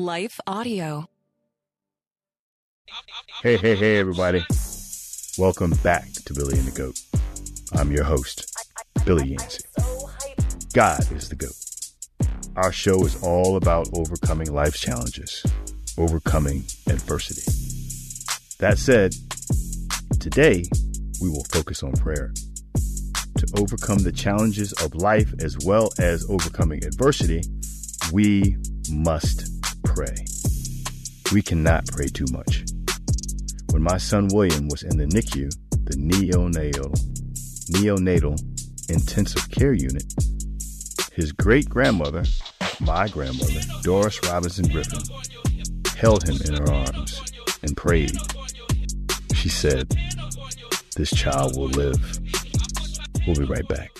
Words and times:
Life 0.00 0.40
Audio. 0.46 1.10
Hey, 3.42 3.58
hey, 3.58 3.76
hey, 3.76 3.98
everybody. 3.98 4.42
Welcome 5.36 5.72
back 5.82 6.10
to 6.24 6.32
Billy 6.32 6.58
and 6.58 6.66
the 6.66 6.72
Goat. 6.74 6.98
I'm 7.74 7.92
your 7.92 8.04
host, 8.04 8.50
Billy 9.04 9.28
Yancey. 9.28 9.62
God 10.72 11.00
is 11.12 11.28
the 11.28 11.36
GOAT. 11.36 11.52
Our 12.56 12.72
show 12.72 13.04
is 13.04 13.22
all 13.22 13.58
about 13.58 13.90
overcoming 13.92 14.50
life's 14.54 14.80
challenges, 14.80 15.44
overcoming 15.98 16.64
adversity. 16.88 17.42
That 18.58 18.78
said, 18.78 19.14
today 20.18 20.64
we 21.20 21.28
will 21.28 21.44
focus 21.52 21.82
on 21.82 21.92
prayer. 21.92 22.32
To 23.36 23.46
overcome 23.58 23.98
the 23.98 24.12
challenges 24.12 24.72
of 24.82 24.94
life 24.94 25.34
as 25.40 25.58
well 25.58 25.90
as 25.98 26.24
overcoming 26.30 26.86
adversity, 26.86 27.42
we 28.14 28.56
must 28.90 29.59
pray. 29.94 30.14
We 31.32 31.42
cannot 31.42 31.86
pray 31.86 32.06
too 32.06 32.26
much. 32.30 32.64
When 33.70 33.82
my 33.82 33.98
son 33.98 34.28
William 34.32 34.68
was 34.68 34.82
in 34.82 34.96
the 34.96 35.06
NICU, 35.06 35.50
the 35.84 35.96
neonatal, 35.96 36.94
neonatal 37.72 38.90
intensive 38.90 39.50
care 39.50 39.72
unit, 39.72 40.04
his 41.12 41.32
great 41.32 41.68
grandmother, 41.68 42.24
my 42.80 43.08
grandmother, 43.08 43.60
Doris 43.82 44.20
Robinson 44.24 44.68
Griffin, 44.68 45.02
held 45.96 46.22
him 46.28 46.36
in 46.46 46.54
her 46.54 46.72
arms 46.72 47.20
and 47.62 47.76
prayed. 47.76 48.16
She 49.34 49.48
said, 49.48 49.88
This 50.96 51.10
child 51.10 51.56
will 51.56 51.68
live. 51.68 52.20
We'll 53.26 53.36
be 53.36 53.44
right 53.44 53.66
back. 53.68 53.99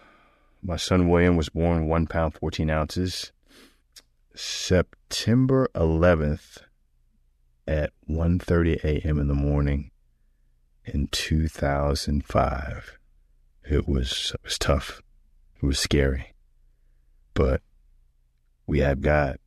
my 0.63 0.75
son 0.75 1.09
William 1.09 1.35
was 1.35 1.49
born 1.49 1.87
one 1.87 2.07
pound, 2.07 2.35
14 2.35 2.69
ounces, 2.69 3.31
September 4.35 5.67
11th 5.75 6.59
at 7.67 7.91
1.30 8.09 8.83
a.m. 8.83 9.19
in 9.19 9.27
the 9.27 9.33
morning 9.33 9.91
in 10.85 11.07
2005. 11.07 12.97
It 13.69 13.87
was, 13.87 14.31
it 14.35 14.43
was 14.43 14.59
tough. 14.59 15.01
It 15.61 15.65
was 15.65 15.79
scary. 15.79 16.33
But 17.33 17.61
we 18.67 18.79
had 18.79 19.01
God. 19.01 19.37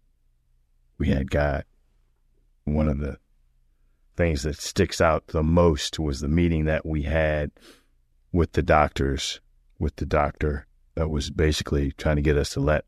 We 0.98 1.08
had 1.08 1.30
God. 1.30 1.64
One 2.64 2.88
of 2.88 2.98
the 2.98 3.18
things 4.16 4.42
that 4.42 4.56
sticks 4.56 5.00
out 5.00 5.28
the 5.28 5.42
most 5.42 5.98
was 5.98 6.20
the 6.20 6.28
meeting 6.28 6.64
that 6.64 6.86
we 6.86 7.02
had 7.02 7.50
with 8.32 8.52
the 8.52 8.62
doctors, 8.62 9.40
with 9.78 9.96
the 9.96 10.06
doctor 10.06 10.66
that 10.94 11.10
was 11.10 11.30
basically 11.30 11.92
trying 11.92 12.16
to 12.16 12.22
get 12.22 12.36
us 12.36 12.50
to 12.50 12.60
let 12.60 12.84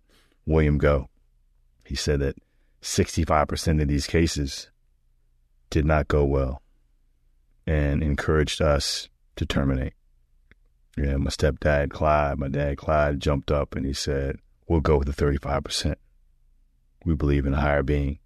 William 0.46 0.78
go. 0.78 1.08
He 1.84 1.94
said 1.94 2.20
that 2.20 2.36
65% 2.82 3.82
of 3.82 3.88
these 3.88 4.06
cases 4.06 4.70
did 5.70 5.84
not 5.84 6.08
go 6.08 6.24
well 6.24 6.62
and 7.66 8.02
encouraged 8.02 8.62
us 8.62 9.08
to 9.36 9.44
terminate. 9.44 9.94
Yeah, 10.96 11.16
my 11.16 11.30
stepdad, 11.30 11.90
Clyde, 11.90 12.38
my 12.38 12.48
dad, 12.48 12.78
Clyde, 12.78 13.20
jumped 13.20 13.50
up 13.50 13.74
and 13.74 13.84
he 13.84 13.92
said, 13.92 14.38
We'll 14.68 14.80
go 14.80 14.98
with 14.98 15.14
the 15.14 15.24
35%. 15.24 15.96
We 17.04 17.14
believe 17.14 17.46
in 17.46 17.54
a 17.54 17.60
higher 17.60 17.82
being. 17.82 18.18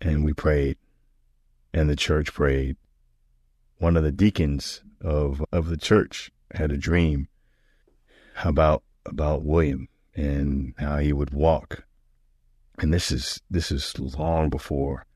And 0.00 0.24
we 0.24 0.32
prayed, 0.32 0.76
and 1.72 1.88
the 1.88 1.96
church 1.96 2.32
prayed. 2.32 2.76
One 3.78 3.96
of 3.96 4.02
the 4.02 4.12
deacons 4.12 4.82
of, 5.00 5.44
of 5.52 5.68
the 5.68 5.76
church 5.76 6.30
had 6.52 6.72
a 6.72 6.76
dream 6.76 7.28
about 8.44 8.82
about 9.04 9.44
William 9.44 9.88
and 10.14 10.74
how 10.78 10.98
he 10.98 11.12
would 11.12 11.32
walk. 11.32 11.84
And 12.78 12.92
this 12.92 13.10
is 13.10 13.40
this 13.50 13.70
is 13.70 13.98
long 13.98 14.50
before 14.50 15.06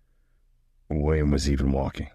William 0.89 1.31
was 1.31 1.51
even 1.51 1.73
walking. 1.73 2.09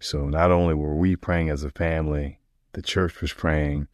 So 0.00 0.26
not 0.28 0.50
only 0.50 0.74
were 0.74 0.94
we 0.94 1.16
praying 1.16 1.50
as 1.50 1.64
a 1.64 1.70
family, 1.70 2.40
the 2.72 2.82
church 2.82 3.20
was 3.20 3.32
praying 3.32 3.88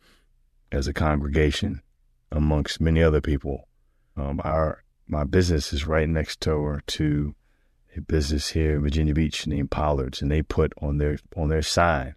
as 0.71 0.87
a 0.87 0.93
congregation 0.93 1.83
amongst 2.31 2.81
many 2.81 3.03
other 3.03 3.21
people. 3.21 3.69
Um, 4.17 4.41
our 4.45 4.83
my 5.07 5.25
business 5.25 5.73
is 5.73 5.87
right 5.87 6.09
next 6.09 6.41
door 6.41 6.83
to 6.87 7.35
a 7.97 8.01
business 8.01 8.49
here 8.51 8.77
in 8.77 8.83
Virginia 8.83 9.15
Beach 9.15 9.47
named 9.47 9.71
Pollard's, 9.71 10.23
and 10.23 10.31
they 10.31 10.43
put 10.43 10.73
on 10.81 10.99
their 10.99 11.19
on 11.37 11.49
their 11.49 11.63
sign, 11.63 12.15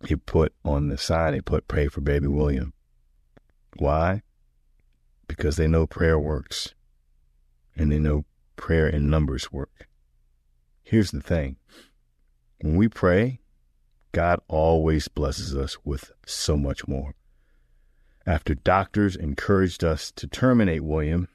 they 0.00 0.14
put 0.14 0.52
on 0.64 0.88
the 0.88 0.98
sign, 0.98 1.32
they 1.32 1.40
put 1.40 1.68
"Pray 1.68 1.88
for 1.88 2.00
Baby 2.00 2.28
William." 2.28 2.72
Why? 3.78 4.22
Because 5.28 5.56
they 5.56 5.66
know 5.66 5.86
prayer 5.86 6.18
works, 6.18 6.74
and 7.76 7.90
they 7.90 7.98
know 7.98 8.24
prayer 8.56 8.88
in 8.88 9.10
numbers 9.10 9.52
work. 9.52 9.88
Here's 10.82 11.10
the 11.10 11.20
thing: 11.20 11.56
when 12.60 12.76
we 12.76 12.88
pray, 12.88 13.40
God 14.12 14.40
always 14.48 15.08
blesses 15.08 15.54
us 15.54 15.76
with 15.84 16.12
so 16.24 16.56
much 16.56 16.86
more. 16.88 17.14
After 18.24 18.54
doctors 18.54 19.14
encouraged 19.14 19.84
us 19.84 20.10
to 20.12 20.26
terminate 20.26 20.82
William, 20.82 21.28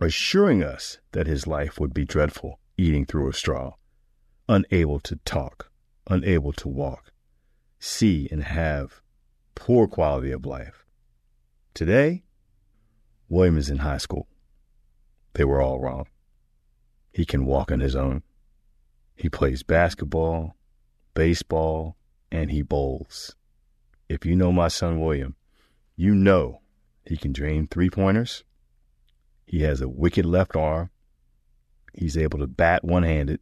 assuring 0.00 0.62
us 0.62 0.98
that 1.12 1.26
his 1.26 1.46
life 1.46 1.78
would 1.78 1.92
be 1.92 2.04
dreadful, 2.04 2.60
eating 2.78 3.04
through 3.04 3.28
a 3.28 3.34
straw, 3.34 3.74
unable 4.48 5.00
to 5.00 5.16
talk, 5.24 5.70
unable 6.08 6.52
to 6.52 6.68
walk, 6.68 7.12
see 7.78 8.28
and 8.30 8.42
have 8.44 9.02
poor 9.54 9.86
quality 9.86 10.30
of 10.30 10.46
life. 10.46 10.81
Today, 11.74 12.24
William 13.30 13.56
is 13.56 13.70
in 13.70 13.78
high 13.78 13.96
school. 13.96 14.28
They 15.32 15.44
were 15.44 15.62
all 15.62 15.80
wrong. 15.80 16.06
He 17.12 17.24
can 17.24 17.46
walk 17.46 17.72
on 17.72 17.80
his 17.80 17.96
own. 17.96 18.22
He 19.16 19.30
plays 19.30 19.62
basketball, 19.62 20.54
baseball, 21.14 21.96
and 22.30 22.50
he 22.50 22.60
bowls. 22.60 23.34
If 24.06 24.26
you 24.26 24.36
know 24.36 24.52
my 24.52 24.68
son 24.68 25.00
William, 25.00 25.34
you 25.96 26.14
know 26.14 26.60
he 27.06 27.16
can 27.16 27.32
drain 27.32 27.66
three 27.66 27.88
pointers. 27.88 28.44
He 29.46 29.62
has 29.62 29.80
a 29.80 29.88
wicked 29.88 30.26
left 30.26 30.54
arm. 30.54 30.90
He's 31.94 32.18
able 32.18 32.38
to 32.40 32.46
bat 32.46 32.84
one 32.84 33.02
handed. 33.02 33.40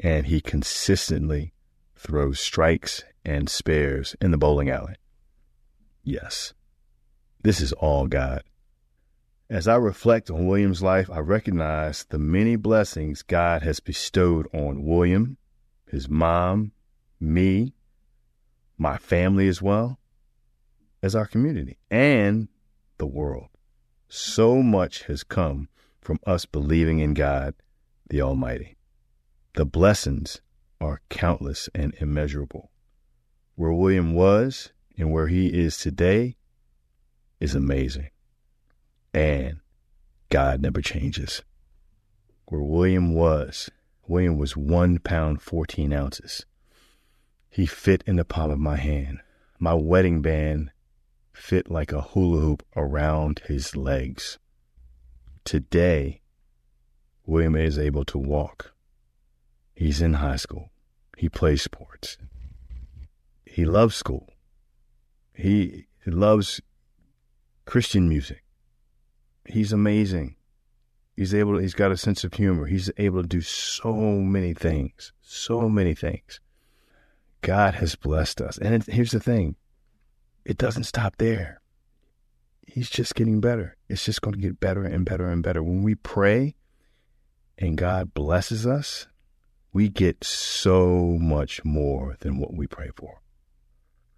And 0.00 0.26
he 0.26 0.40
consistently 0.40 1.52
throws 1.94 2.40
strikes 2.40 3.04
and 3.22 3.50
spares 3.50 4.16
in 4.20 4.30
the 4.30 4.38
bowling 4.38 4.70
alley. 4.70 4.94
Yes, 6.02 6.54
this 7.42 7.60
is 7.60 7.72
all 7.72 8.06
God. 8.06 8.42
As 9.50 9.68
I 9.68 9.74
reflect 9.76 10.30
on 10.30 10.46
William's 10.46 10.82
life, 10.82 11.10
I 11.10 11.18
recognize 11.18 12.04
the 12.04 12.18
many 12.18 12.56
blessings 12.56 13.22
God 13.22 13.62
has 13.62 13.80
bestowed 13.80 14.46
on 14.54 14.84
William, 14.84 15.36
his 15.86 16.08
mom, 16.08 16.72
me, 17.20 17.74
my 18.78 18.96
family 18.96 19.48
as 19.48 19.60
well 19.60 19.98
as 21.02 21.14
our 21.14 21.26
community 21.26 21.78
and 21.90 22.48
the 22.98 23.06
world. 23.06 23.48
So 24.08 24.62
much 24.62 25.04
has 25.04 25.24
come 25.24 25.68
from 26.00 26.18
us 26.26 26.46
believing 26.46 27.00
in 27.00 27.14
God, 27.14 27.54
the 28.08 28.22
Almighty. 28.22 28.76
The 29.54 29.66
blessings 29.66 30.40
are 30.80 31.00
countless 31.10 31.68
and 31.74 31.94
immeasurable. 32.00 32.70
Where 33.54 33.72
William 33.72 34.14
was 34.14 34.72
and 34.96 35.12
where 35.12 35.28
he 35.28 35.48
is 35.48 35.76
today 35.76 36.36
is 37.42 37.56
amazing. 37.56 38.08
And 39.12 39.58
God 40.30 40.62
never 40.62 40.80
changes. 40.80 41.42
Where 42.46 42.62
William 42.62 43.14
was, 43.14 43.68
William 44.06 44.38
was 44.38 44.56
one 44.56 45.00
pound, 45.00 45.42
14 45.42 45.92
ounces. 45.92 46.46
He 47.50 47.66
fit 47.66 48.04
in 48.06 48.16
the 48.16 48.24
palm 48.24 48.52
of 48.52 48.60
my 48.60 48.76
hand. 48.76 49.18
My 49.58 49.74
wedding 49.74 50.22
band 50.22 50.70
fit 51.32 51.68
like 51.68 51.92
a 51.92 52.00
hula 52.00 52.40
hoop 52.40 52.64
around 52.76 53.42
his 53.46 53.74
legs. 53.74 54.38
Today, 55.44 56.20
William 57.26 57.56
is 57.56 57.76
able 57.76 58.04
to 58.04 58.18
walk. 58.18 58.72
He's 59.74 60.00
in 60.00 60.14
high 60.14 60.36
school. 60.36 60.70
He 61.18 61.28
plays 61.28 61.62
sports. 61.62 62.16
He 63.44 63.64
loves 63.64 63.96
school. 63.96 64.28
He, 65.34 65.86
he 66.04 66.10
loves 66.10 66.60
Christian 67.64 68.08
music. 68.08 68.42
He's 69.44 69.72
amazing. 69.72 70.36
He's 71.16 71.34
able. 71.34 71.58
He's 71.58 71.74
got 71.74 71.92
a 71.92 71.96
sense 71.96 72.24
of 72.24 72.34
humor. 72.34 72.66
He's 72.66 72.90
able 72.96 73.22
to 73.22 73.28
do 73.28 73.40
so 73.40 73.92
many 73.94 74.54
things. 74.54 75.12
So 75.20 75.68
many 75.68 75.94
things. 75.94 76.40
God 77.42 77.74
has 77.74 77.96
blessed 77.96 78.40
us. 78.40 78.58
And 78.58 78.74
it, 78.74 78.86
here's 78.86 79.10
the 79.10 79.20
thing: 79.20 79.56
it 80.44 80.56
doesn't 80.58 80.84
stop 80.84 81.16
there. 81.18 81.60
He's 82.66 82.88
just 82.88 83.14
getting 83.14 83.40
better. 83.40 83.76
It's 83.88 84.04
just 84.04 84.22
going 84.22 84.34
to 84.34 84.40
get 84.40 84.60
better 84.60 84.84
and 84.84 85.04
better 85.04 85.28
and 85.28 85.42
better. 85.42 85.62
When 85.62 85.82
we 85.82 85.94
pray, 85.96 86.54
and 87.58 87.76
God 87.76 88.14
blesses 88.14 88.66
us, 88.66 89.06
we 89.72 89.88
get 89.88 90.24
so 90.24 91.18
much 91.20 91.64
more 91.64 92.16
than 92.20 92.38
what 92.38 92.54
we 92.54 92.66
pray 92.66 92.90
for. 92.96 93.20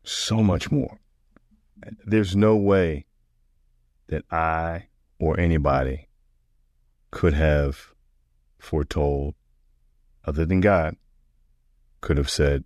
So 0.05 0.43
much 0.43 0.71
more. 0.71 1.01
There's 2.07 2.37
no 2.37 2.55
way 2.57 3.07
that 4.09 4.25
I 4.31 4.89
or 5.19 5.39
anybody 5.39 6.09
could 7.11 7.35
have 7.35 7.95
foretold, 8.59 9.35
other 10.25 10.45
than 10.45 10.61
God, 10.61 10.97
could 12.01 12.17
have 12.19 12.31
said 12.31 12.65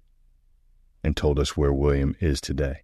and 1.04 1.16
told 1.16 1.38
us 1.38 1.56
where 1.56 1.72
William 1.72 2.16
is 2.20 2.40
today. 2.40 2.82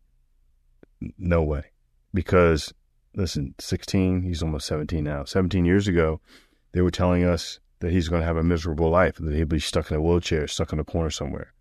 No 1.18 1.42
way. 1.42 1.64
Because, 2.12 2.72
listen, 3.14 3.54
16, 3.58 4.22
he's 4.22 4.42
almost 4.42 4.66
17 4.66 5.02
now. 5.02 5.24
17 5.24 5.64
years 5.64 5.88
ago, 5.88 6.20
they 6.72 6.80
were 6.80 6.90
telling 6.90 7.24
us 7.24 7.58
that 7.80 7.92
he's 7.92 8.08
going 8.08 8.20
to 8.20 8.26
have 8.26 8.36
a 8.36 8.42
miserable 8.42 8.90
life, 8.90 9.16
that 9.16 9.34
he'll 9.34 9.46
be 9.46 9.58
stuck 9.58 9.90
in 9.90 9.96
a 9.96 10.00
wheelchair, 10.00 10.46
stuck 10.46 10.72
in 10.72 10.78
a 10.78 10.84
corner 10.84 11.10
somewhere. 11.10 11.52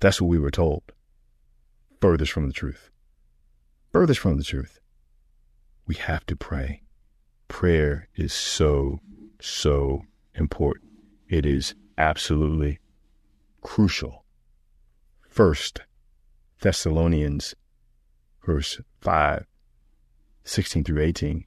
That's 0.00 0.20
what 0.20 0.28
we 0.28 0.38
were 0.38 0.50
told. 0.50 0.82
Furthest 2.00 2.32
from 2.32 2.48
the 2.48 2.52
truth. 2.52 2.90
Furthest 3.92 4.20
from 4.20 4.36
the 4.36 4.44
truth. 4.44 4.80
We 5.86 5.94
have 5.96 6.24
to 6.26 6.36
pray. 6.36 6.82
Prayer 7.48 8.08
is 8.14 8.32
so, 8.32 9.00
so 9.40 10.02
important. 10.34 10.90
It 11.28 11.44
is 11.44 11.74
absolutely 11.98 12.78
crucial. 13.60 14.24
First, 15.28 15.80
Thessalonians, 16.60 17.54
verse 18.44 18.80
5, 19.00 19.46
16 20.44 20.84
through 20.84 21.02
18, 21.02 21.44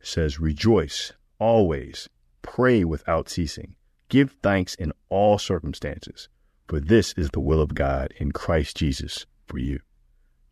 says, 0.00 0.40
Rejoice 0.40 1.12
always 1.38 2.08
Pray 2.42 2.82
without 2.82 3.28
ceasing. 3.28 3.76
Give 4.08 4.32
thanks 4.42 4.74
in 4.74 4.92
all 5.10 5.38
circumstances, 5.38 6.28
for 6.66 6.80
this 6.80 7.12
is 7.12 7.30
the 7.30 7.40
will 7.40 7.60
of 7.60 7.74
God 7.74 8.12
in 8.16 8.32
Christ 8.32 8.76
Jesus 8.76 9.26
for 9.46 9.58
you. 9.58 9.80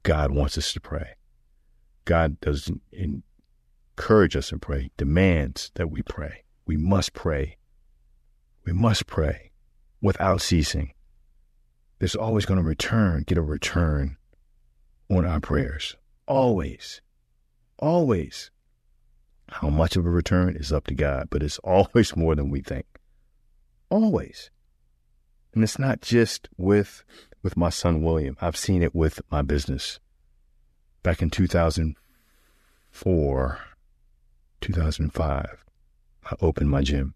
God 0.03 0.31
wants 0.31 0.59
us 0.59 0.73
to 0.75 0.81
pray. 0.81 1.15
God 2.07 2.41
doesn't 2.41 2.81
encourage 2.93 4.37
us 4.37 4.49
to 4.49 4.59
pray, 4.59 4.91
demands 4.97 5.71
that 5.75 5.91
we 5.91 6.01
pray. 6.01 6.45
We 6.65 6.79
must 6.79 7.13
pray. 7.13 7.59
We 8.65 8.73
must 8.73 9.07
pray 9.07 9.51
without 10.01 10.41
ceasing. 10.41 10.93
There's 11.99 12.17
always 12.17 12.47
going 12.47 12.59
to 12.59 12.67
return, 12.67 13.25
get 13.27 13.39
a 13.39 13.43
return 13.43 14.17
on 15.11 15.25
our 15.25 15.41
prayers. 15.41 15.97
Always. 16.27 17.03
Always. 17.79 18.51
How 19.49 19.69
much 19.69 19.97
of 19.97 20.07
a 20.07 20.11
return 20.11 20.57
is 20.57 20.73
up 20.73 20.87
to 20.89 20.95
God, 20.95 21.29
but 21.31 21.43
it's 21.43 21.59
always 21.59 22.17
more 22.17 22.35
than 22.35 22.51
we 22.51 22.61
think. 22.61 22.87
Always. 23.91 24.51
And 25.55 25.63
it's 25.63 25.79
not 25.79 26.01
just 26.01 26.49
with 26.57 27.05
with 27.43 27.57
my 27.57 27.71
son 27.71 28.03
William. 28.03 28.37
I've 28.41 28.57
seen 28.57 28.83
it 28.83 28.95
with 28.95 29.21
my 29.31 29.43
business. 29.43 30.01
Back 31.07 31.23
in 31.23 31.31
2004, 31.31 33.59
2005, 34.61 35.65
I 36.25 36.35
opened 36.41 36.69
my 36.69 36.83
gym. 36.83 37.15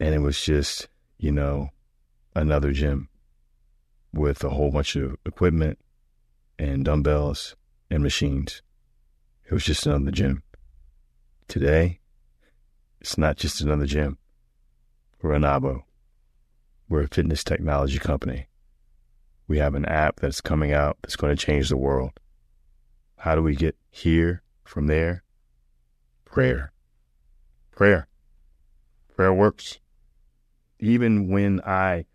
And 0.00 0.14
it 0.14 0.20
was 0.20 0.40
just, 0.40 0.88
you 1.18 1.30
know, 1.30 1.68
another 2.34 2.72
gym 2.72 3.10
with 4.14 4.42
a 4.42 4.48
whole 4.48 4.70
bunch 4.70 4.96
of 4.96 5.18
equipment 5.26 5.78
and 6.58 6.82
dumbbells 6.82 7.56
and 7.90 8.02
machines. 8.02 8.62
It 9.44 9.52
was 9.52 9.64
just 9.64 9.84
another 9.84 10.10
gym. 10.10 10.42
Today, 11.46 12.00
it's 13.02 13.18
not 13.18 13.36
just 13.36 13.60
another 13.60 13.84
gym. 13.84 14.16
We're 15.20 15.34
ANABO. 15.34 15.82
We're 16.88 17.02
a 17.02 17.08
fitness 17.08 17.44
technology 17.44 17.98
company. 17.98 18.46
We 19.46 19.58
have 19.58 19.74
an 19.74 19.84
app 19.84 20.20
that's 20.20 20.40
coming 20.40 20.72
out 20.72 20.96
that's 21.02 21.16
going 21.16 21.36
to 21.36 21.46
change 21.46 21.68
the 21.68 21.76
world. 21.76 22.12
How 23.18 23.34
do 23.34 23.42
we 23.42 23.54
get 23.54 23.76
here 23.90 24.42
from 24.64 24.86
there? 24.86 25.24
Prayer. 26.24 26.72
Prayer. 27.70 28.08
Prayer 29.14 29.32
works. 29.32 29.78
Even 30.78 31.28
when 31.28 31.60
I 31.62 32.06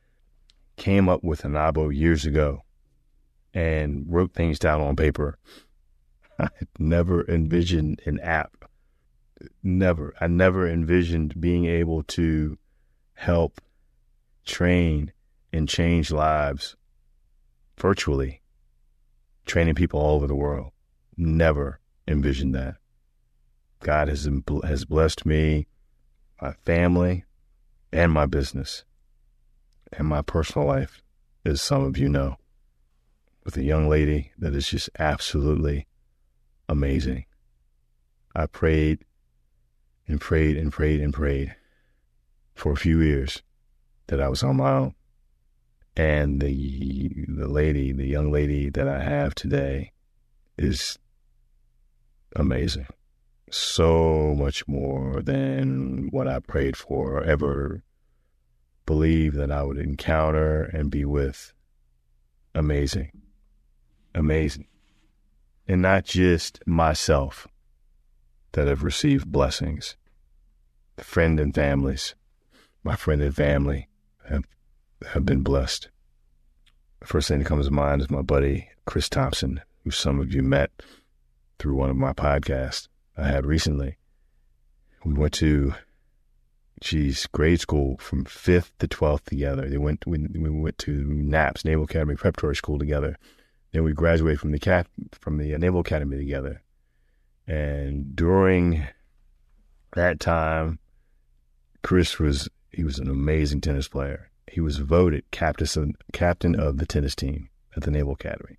came 0.78 1.10
up 1.10 1.24
with 1.24 1.44
ANABO 1.44 1.96
years 1.96 2.26
ago 2.26 2.64
and 3.54 4.06
wrote 4.08 4.34
things 4.34 4.60
down 4.60 4.82
on 4.82 4.96
paper, 4.96 5.38
I 6.40 6.50
never 6.80 7.24
envisioned 7.30 8.02
an 8.06 8.20
app 8.20 8.64
never. 9.62 10.14
I 10.20 10.28
never 10.28 10.68
envisioned 10.68 11.40
being 11.40 11.66
able 11.66 12.04
to 12.04 12.58
help 13.14 13.62
train 14.46 15.12
and 15.52 15.68
change 15.70 16.12
lives 16.12 16.76
virtually, 17.78 18.42
training 19.46 19.76
people 19.76 20.00
all 20.00 20.16
over 20.16 20.28
the 20.28 20.36
world. 20.36 20.72
Never 21.18 21.80
envisioned 22.08 22.56
that. 22.56 22.76
God 23.80 24.08
has 24.08 24.28
has 24.64 24.86
blessed 24.86 25.26
me, 25.26 25.68
my 26.42 26.54
family, 26.54 27.26
and 27.92 28.12
my 28.12 28.26
business, 28.26 28.86
and 29.92 30.08
my 30.08 30.22
personal 30.22 30.68
life, 30.68 31.02
as 31.46 31.62
some 31.62 31.84
of 31.84 31.98
you 31.98 32.10
know, 32.10 32.38
with 33.44 33.58
a 33.58 33.64
young 33.64 33.90
lady 33.90 34.32
that 34.38 34.56
is 34.56 34.70
just 34.70 34.90
absolutely 34.98 35.88
amazing. 36.70 37.26
I 38.36 38.48
prayed 38.48 39.06
and 40.08 40.20
prayed 40.20 40.58
and 40.58 40.72
prayed 40.72 41.02
and 41.02 41.14
prayed 41.14 41.56
for 42.56 42.72
a 42.72 42.78
few 42.78 43.02
years 43.02 43.44
that 44.08 44.22
I 44.22 44.30
was 44.30 44.44
on 44.44 44.58
my 44.58 44.72
own. 44.72 44.96
And 45.96 46.42
the 46.42 47.26
the 47.28 47.48
lady, 47.48 47.92
the 47.92 48.08
young 48.08 48.32
lady 48.32 48.70
that 48.70 48.88
I 48.88 49.04
have 49.04 49.36
today 49.36 49.92
is 50.58 50.98
amazing. 52.36 52.88
So 53.50 54.36
much 54.38 54.68
more 54.68 55.22
than 55.22 56.10
what 56.12 56.28
I 56.28 56.40
prayed 56.40 56.76
for 56.76 57.18
or 57.18 57.24
ever 57.24 57.84
believed 58.86 59.38
that 59.38 59.52
I 59.52 59.64
would 59.64 59.78
encounter 59.78 60.64
and 60.64 60.90
be 60.90 61.06
with. 61.06 61.54
Amazing. 62.56 63.12
Amazing. 64.16 64.68
And 65.68 65.82
not 65.82 66.06
just 66.06 66.60
myself, 66.66 67.48
that 68.54 68.68
have 68.68 68.84
received 68.84 69.32
blessings. 69.32 69.98
Friend 70.98 71.40
and 71.40 71.54
families, 71.54 72.16
my 72.84 72.96
friend 72.96 73.22
and 73.22 73.36
family 73.36 73.90
have 74.30 74.44
have 75.08 75.26
been 75.26 75.42
blessed. 75.42 75.90
The 77.02 77.08
first 77.08 77.28
thing 77.28 77.40
that 77.40 77.48
comes 77.48 77.66
to 77.66 77.74
mind 77.74 78.02
is 78.02 78.10
my 78.10 78.22
buddy 78.22 78.70
Chris 78.86 79.10
Thompson, 79.10 79.60
who 79.84 79.92
some 79.92 80.20
of 80.20 80.34
you 80.34 80.42
met 80.42 80.72
through 81.64 81.76
one 81.76 81.90
of 81.90 81.96
my 81.96 82.12
podcasts 82.12 82.90
I 83.16 83.28
had 83.28 83.46
recently. 83.46 83.96
We 85.06 85.14
went 85.14 85.34
to 85.36 85.74
geez, 86.82 87.26
grade 87.28 87.62
school 87.62 87.96
from 88.00 88.26
fifth 88.26 88.78
to 88.80 88.88
twelfth 88.90 89.24
together. 89.24 89.70
They 89.70 89.78
went 89.78 90.06
we, 90.06 90.28
we 90.28 90.50
went 90.50 90.78
to 90.80 90.92
NAPS 90.92 91.64
Naval 91.64 91.86
Academy 91.86 92.16
Preparatory 92.16 92.58
School 92.58 92.78
together. 92.78 93.18
Then 93.72 93.86
we 93.86 93.94
graduated 93.94 94.42
from 94.42 94.52
the 94.52 94.60
cat 94.60 94.88
from 95.14 95.38
the 95.38 95.56
uh, 95.56 95.58
Naval 95.58 95.80
Academy 95.80 96.18
together. 96.18 96.62
And 97.48 98.14
during 98.14 98.86
that 99.96 100.20
time, 100.20 100.80
Chris 101.82 102.20
was 102.20 102.50
he 102.74 102.84
was 102.84 103.00
an 103.00 103.10
amazing 103.10 103.62
tennis 103.62 103.88
player. 103.88 104.30
He 104.52 104.60
was 104.60 104.80
voted 104.80 105.24
captain 105.32 105.94
captain 106.12 106.60
of 106.60 106.78
the 106.78 106.86
tennis 106.86 107.16
team 107.16 107.48
at 107.74 107.84
the 107.84 107.92
Naval 107.92 108.16
Academy, 108.16 108.58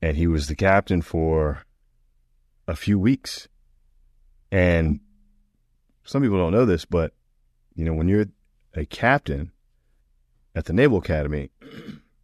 and 0.00 0.16
he 0.16 0.26
was 0.26 0.48
the 0.48 0.56
captain 0.56 1.02
for 1.02 1.66
a 2.70 2.76
few 2.76 2.98
weeks. 2.98 3.48
And 4.52 5.00
some 6.04 6.22
people 6.22 6.38
don't 6.38 6.52
know 6.52 6.64
this, 6.64 6.84
but 6.84 7.12
you 7.74 7.84
know, 7.84 7.94
when 7.94 8.08
you're 8.08 8.26
a 8.74 8.84
captain 8.86 9.52
at 10.54 10.64
the 10.64 10.72
Naval 10.72 10.98
Academy, 10.98 11.50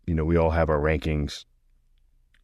you 0.07 0.15
know, 0.15 0.25
we 0.25 0.37
all 0.37 0.51
have 0.51 0.71
our 0.71 0.79
rankings, 0.79 1.45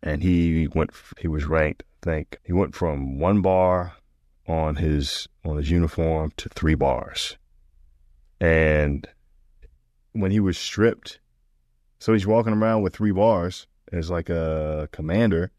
and 0.02 0.22
he 0.22 0.68
went. 0.68 0.90
He 1.18 1.28
was 1.28 1.44
ranked. 1.44 1.84
I 2.02 2.10
think 2.10 2.38
he 2.44 2.52
went 2.52 2.74
from 2.74 3.18
one 3.18 3.40
bar 3.40 3.94
on 4.46 4.76
his 4.76 5.28
on 5.44 5.56
his 5.56 5.70
uniform 5.70 6.32
to 6.36 6.48
three 6.48 6.74
bars, 6.74 7.36
and 8.40 9.06
when 10.12 10.30
he 10.30 10.40
was 10.40 10.58
stripped, 10.58 11.20
so 11.98 12.12
he's 12.12 12.26
walking 12.26 12.52
around 12.52 12.82
with 12.82 12.94
three 12.94 13.12
bars 13.12 13.66
as 13.92 14.10
like 14.10 14.28
a 14.28 14.88
commander. 14.92 15.50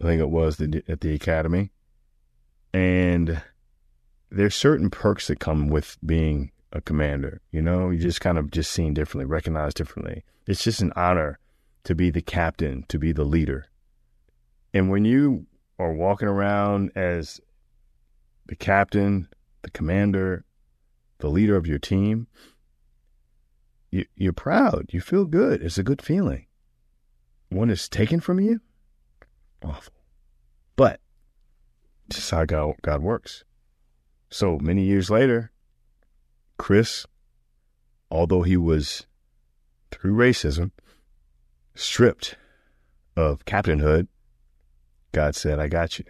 I 0.00 0.04
think 0.04 0.20
it 0.20 0.30
was 0.30 0.56
the, 0.56 0.82
at 0.88 1.00
the 1.00 1.14
academy, 1.14 1.72
and 2.72 3.42
there's 4.30 4.54
certain 4.54 4.90
perks 4.90 5.28
that 5.28 5.40
come 5.40 5.68
with 5.68 5.96
being 6.04 6.52
a 6.72 6.80
commander. 6.80 7.40
You 7.50 7.62
know, 7.62 7.90
you 7.90 7.98
just 7.98 8.20
kind 8.20 8.38
of 8.38 8.50
just 8.50 8.70
seen 8.70 8.94
differently, 8.94 9.24
recognized 9.24 9.76
differently. 9.76 10.24
It's 10.46 10.62
just 10.62 10.82
an 10.82 10.92
honor 10.96 11.38
to 11.84 11.94
be 11.94 12.10
the 12.10 12.22
captain, 12.22 12.84
to 12.88 12.98
be 12.98 13.12
the 13.12 13.24
leader. 13.24 13.66
And 14.74 14.90
when 14.90 15.04
you 15.04 15.46
are 15.78 15.92
walking 15.92 16.28
around 16.28 16.90
as 16.94 17.40
the 18.46 18.56
captain, 18.56 19.28
the 19.62 19.70
commander, 19.70 20.44
the 21.18 21.28
leader 21.28 21.56
of 21.56 21.66
your 21.66 21.78
team, 21.78 22.26
you, 23.90 24.04
you're 24.14 24.32
proud. 24.32 24.86
You 24.90 25.00
feel 25.00 25.24
good. 25.24 25.62
It's 25.62 25.78
a 25.78 25.82
good 25.82 26.02
feeling. 26.02 26.46
One 27.48 27.70
is 27.70 27.88
taken 27.88 28.20
from 28.20 28.40
you, 28.40 28.60
awful. 29.62 29.92
But 30.76 31.00
this 32.08 32.18
is 32.18 32.30
how 32.30 32.44
God, 32.44 32.74
God 32.82 33.02
works. 33.02 33.44
So 34.30 34.58
many 34.58 34.82
years 34.82 35.10
later, 35.10 35.50
Chris, 36.58 37.06
although 38.10 38.42
he 38.42 38.56
was 38.56 39.06
through 39.90 40.14
racism 40.14 40.70
stripped 41.74 42.36
of 43.16 43.44
captainhood, 43.44 44.08
God 45.12 45.34
said, 45.34 45.58
I 45.58 45.68
got 45.68 45.98
you. 45.98 46.04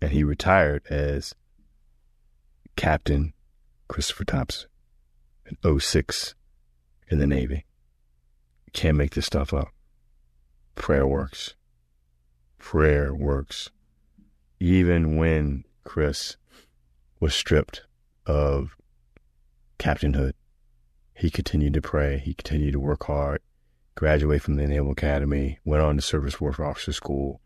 And 0.00 0.10
he 0.10 0.24
retired 0.24 0.82
as 0.90 1.34
Captain 2.76 3.32
Christopher 3.88 4.24
Thompson 4.24 4.68
in 5.46 5.78
06 5.78 6.34
in 7.08 7.18
the 7.18 7.26
Navy. 7.26 7.66
Can't 8.72 8.96
make 8.96 9.14
this 9.14 9.26
stuff 9.26 9.52
up. 9.52 9.68
Prayer 10.74 11.06
works. 11.06 11.54
Prayer 12.62 13.12
works. 13.12 13.68
Even 14.58 15.16
when 15.16 15.64
Chris 15.84 16.36
was 17.20 17.34
stripped 17.34 17.82
of 18.24 18.76
captainhood, 19.78 20.32
he 21.12 21.28
continued 21.28 21.74
to 21.74 21.82
pray. 21.82 22.18
He 22.18 22.32
continued 22.32 22.72
to 22.72 22.80
work 22.80 23.04
hard, 23.04 23.42
graduate 23.94 24.40
from 24.40 24.54
the 24.56 24.66
Naval 24.66 24.92
Academy, 24.92 25.58
went 25.64 25.82
on 25.82 25.96
to 25.96 26.02
Surface 26.02 26.40
Warfare 26.40 26.64
Officer 26.64 26.92
School, 26.92 27.42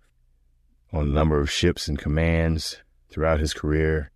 on 0.92 1.08
a 1.08 1.12
number 1.12 1.40
of 1.40 1.50
ships 1.50 1.88
and 1.88 1.98
commands 1.98 2.76
throughout 3.08 3.40
his 3.40 3.54
career, 3.54 4.12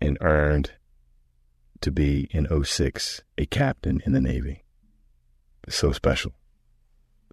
and 0.00 0.16
earned 0.22 0.70
to 1.82 1.90
be 1.90 2.28
in 2.30 2.46
06 2.64 3.20
a 3.36 3.44
captain 3.46 4.00
in 4.06 4.12
the 4.12 4.20
Navy. 4.20 4.64
It's 5.66 5.76
so 5.76 5.92
special. 5.92 6.32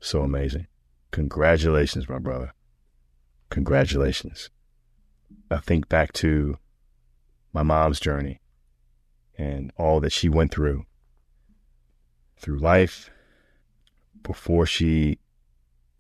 So 0.02 0.24
amazing. 0.24 0.68
Congratulations, 1.12 2.10
my 2.10 2.18
brother. 2.18 2.54
Congratulations. 3.52 4.50
I 5.52 5.58
think 5.58 5.90
back 5.90 6.14
to 6.14 6.58
my 7.52 7.64
mom's 7.64 8.00
journey 8.00 8.40
and 9.38 9.74
all 9.78 10.00
that 10.00 10.14
she 10.14 10.30
went 10.30 10.54
through 10.54 10.86
through 12.38 12.60
life 12.60 13.12
before 14.24 14.66
she 14.66 15.20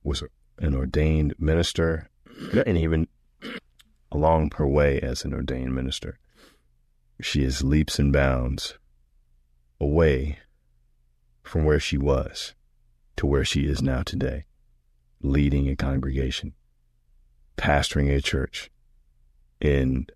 was 0.01 0.23
an 0.59 0.73
ordained 0.73 1.35
minister 1.37 2.07
and 2.65 2.77
even 2.77 3.09
along 4.13 4.51
her 4.55 4.67
way 4.67 5.01
as 5.01 5.25
an 5.25 5.33
ordained 5.33 5.75
minister. 5.75 6.19
She 7.19 7.43
is 7.43 7.63
leaps 7.63 7.99
and 7.99 8.13
bounds 8.13 8.77
away 9.77 10.39
from 11.43 11.65
where 11.65 11.81
she 11.81 11.97
was 11.97 12.55
to 13.17 13.25
where 13.25 13.43
she 13.43 13.65
is 13.65 13.81
now 13.81 14.03
today, 14.03 14.45
leading 15.21 15.67
a 15.67 15.75
congregation, 15.75 16.53
pastoring 17.61 18.13
a 18.13 18.19
church 18.19 18.71
in 19.59 20.07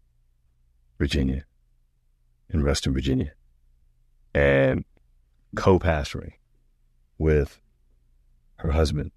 Virginia, 0.97 1.45
in 2.49 2.63
Reston, 2.63 2.91
Virginia, 2.91 3.33
and 4.33 4.83
co 5.55 5.77
pastoring 5.77 6.33
with 7.19 7.61
her 8.57 8.71
husband, 8.71 9.11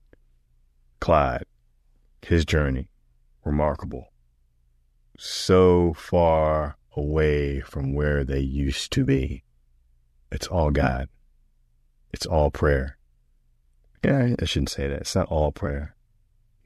Clyde. 1.00 1.44
His 2.20 2.44
journey, 2.44 2.90
remarkable. 3.44 4.08
So 5.16 5.94
far 5.94 6.76
away 6.94 7.60
from 7.60 7.94
where 7.94 8.24
they 8.24 8.40
used 8.40 8.92
to 8.92 9.04
be. 9.04 9.44
It's 10.30 10.48
all 10.48 10.70
God. 10.70 11.08
It's 12.12 12.26
all 12.26 12.50
prayer. 12.50 12.98
Yeah, 14.04 14.34
I 14.38 14.44
shouldn't 14.44 14.70
say 14.70 14.88
that. 14.88 15.00
It's 15.00 15.14
not 15.14 15.28
all 15.28 15.52
prayer. 15.52 15.94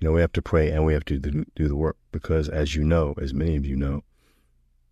You 0.02 0.08
know, 0.08 0.14
we 0.14 0.20
have 0.20 0.32
to 0.32 0.42
pray 0.42 0.72
and 0.72 0.84
we 0.84 0.94
have 0.94 1.04
to 1.04 1.18
do, 1.20 1.44
do 1.54 1.68
the 1.68 1.76
work 1.76 1.96
because, 2.10 2.48
as 2.48 2.74
you 2.74 2.82
know, 2.82 3.14
as 3.22 3.32
many 3.32 3.54
of 3.54 3.64
you 3.64 3.76
know, 3.76 4.02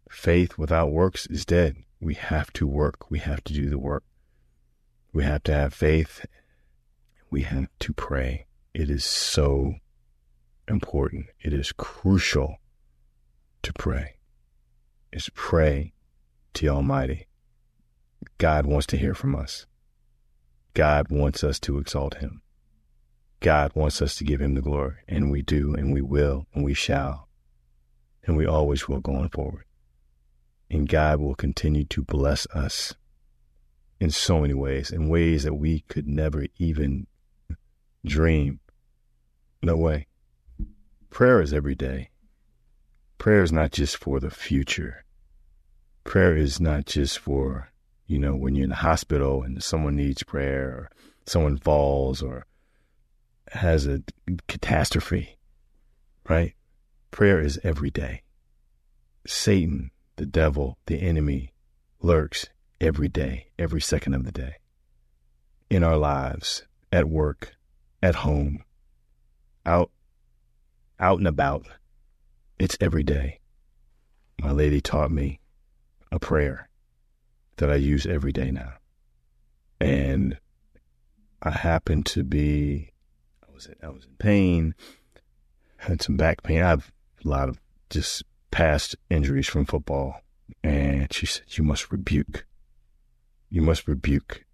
faith 0.09 0.57
without 0.57 0.93
works 0.93 1.27
is 1.27 1.45
dead. 1.45 1.79
We 2.01 2.15
have 2.15 2.53
to 2.53 2.67
work. 2.69 3.11
We 3.11 3.19
have 3.19 3.43
to 3.43 3.53
do 3.53 3.69
the 3.69 3.79
work. 3.81 4.05
We 5.13 5.25
have 5.25 5.43
to 5.43 5.53
have 5.53 5.75
faith. 5.75 6.25
We 7.29 7.43
have 7.43 7.67
to 7.81 7.93
pray. 7.93 8.47
It 8.73 8.89
is 8.89 9.05
so 9.05 9.75
important. 10.69 11.27
It 11.41 11.53
is 11.53 11.73
crucial 11.73 12.59
to 13.63 13.73
pray. 13.73 14.15
Is 15.13 15.29
pray 15.35 15.93
to 16.55 16.69
Almighty. 16.69 17.27
God 18.39 18.65
wants 18.65 18.87
to 18.87 18.97
hear 18.97 19.15
from 19.15 19.35
us. 19.35 19.67
God 20.73 21.09
wants 21.11 21.43
us 21.43 21.59
to 21.61 21.79
exalt 21.79 22.19
Him. 22.19 22.43
God 23.41 23.73
wants 23.75 24.03
us 24.03 24.17
to 24.17 24.25
give 24.25 24.41
Him 24.41 24.55
the 24.55 24.61
glory, 24.61 24.97
and 25.09 25.31
we 25.31 25.43
do, 25.43 25.75
and 25.75 25.93
we 25.93 26.03
will, 26.03 26.47
and 26.55 26.63
we 26.63 26.75
shall, 26.75 27.29
and 28.25 28.37
we 28.37 28.47
always 28.47 28.87
will 28.87 29.01
going 29.01 29.31
forward. 29.31 29.65
And 30.71 30.89
God 30.89 31.21
will 31.21 31.35
continue 31.35 31.85
to 31.87 32.03
bless 32.03 32.47
us 32.49 32.95
in 33.99 34.11
so 34.11 34.41
many 34.41 34.55
ways, 34.55 34.91
in 34.91 35.09
ways 35.09 35.45
that 35.45 35.55
we 35.55 35.81
could 35.89 36.07
never 36.07 36.47
even 36.59 37.07
dream. 38.05 38.61
No 39.63 39.77
way. 39.77 40.07
Prayer 41.11 41.41
is 41.41 41.53
every 41.53 41.75
day. 41.75 42.11
Prayer 43.19 43.43
is 43.43 43.53
not 43.53 43.73
just 43.73 43.97
for 43.97 44.21
the 44.21 44.31
future. 44.31 45.05
Prayer 46.05 46.37
is 46.37 46.61
not 46.61 46.87
just 46.87 47.19
for, 47.19 47.71
you 48.07 48.19
know, 48.19 48.35
when 48.35 48.55
you're 48.55 48.65
in 48.65 48.71
the 48.71 48.77
hospital 48.77 49.43
and 49.43 49.63
someone 49.63 49.97
needs 49.97 50.23
prayer 50.23 50.69
or 50.69 50.91
someone 51.27 51.59
falls 51.59 52.23
or 52.23 52.47
has 53.51 53.87
a 53.87 54.03
catastrophe, 54.49 55.39
right? 56.29 56.55
Prayer 57.11 57.41
is 57.41 57.59
every 57.63 57.91
day. 57.91 58.23
Satan, 59.27 59.91
the 60.17 60.27
devil, 60.27 60.79
the 60.87 61.01
enemy 61.01 61.53
lurks 62.01 62.47
every 62.81 63.09
day, 63.09 63.49
every 63.59 63.81
second 63.81 64.15
of 64.15 64.25
the 64.25 64.33
day. 64.33 64.55
In 65.69 65.85
our 65.85 65.97
lives, 65.97 66.65
at 66.93 67.09
work, 67.09 67.55
at 68.03 68.17
home, 68.17 68.65
out 69.67 69.91
out 71.01 71.19
and 71.19 71.27
about. 71.27 71.67
It's 72.59 72.77
every 72.81 73.03
day. 73.03 73.41
My 74.41 74.53
lady 74.53 74.81
taught 74.81 75.11
me 75.11 75.41
a 76.13 76.19
prayer 76.19 76.69
that 77.57 77.71
I 77.71 77.77
use 77.77 78.07
every 78.07 78.33
day 78.33 78.51
now. 78.51 78.75
And 79.81 80.39
I 81.43 81.51
happen 81.51 82.03
to 82.05 82.23
be 82.23 82.90
was 83.67 83.77
I 83.83 83.89
was 83.89 84.05
in 84.05 84.15
pain, 84.19 84.75
had 85.79 86.03
some 86.03 86.17
back 86.17 86.43
pain. 86.43 86.63
I 86.63 86.69
have 86.69 86.93
a 87.25 87.29
lot 87.29 87.49
of 87.49 87.61
just 87.89 88.23
past 88.51 88.97
injuries 89.09 89.47
from 89.47 89.67
football. 89.67 90.21
And 90.63 91.13
she 91.13 91.27
said, 91.27 91.45
You 91.51 91.65
must 91.65 91.91
rebuke. 91.91 92.47
You 93.49 93.63
must 93.63 93.87
rebuke 93.89 94.45